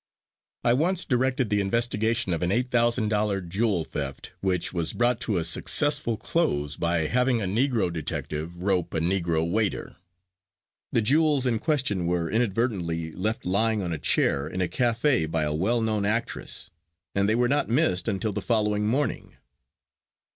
[0.63, 5.43] I once directed the investigation of an $8,000.00 jewel theft which was brought to a
[5.43, 9.97] successful close by having a negro detective "rope" a negro waiter.
[10.91, 15.43] The jewels in question were inadvertently left lying on a chair in a cafe by
[15.43, 16.71] a well known actress,
[17.13, 19.37] and they were not missed until the following morning.